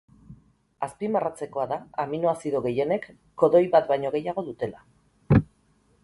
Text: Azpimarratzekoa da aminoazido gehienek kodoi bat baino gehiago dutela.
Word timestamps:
Azpimarratzekoa 0.85 1.65
da 1.71 1.77
aminoazido 2.03 2.61
gehienek 2.67 3.05
kodoi 3.43 3.61
bat 3.75 3.91
baino 3.91 4.13
gehiago 4.17 4.45
dutela. 4.49 4.83